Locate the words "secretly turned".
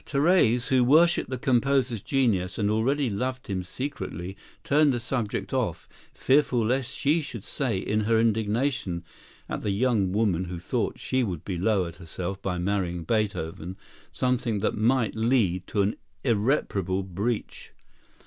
3.61-4.91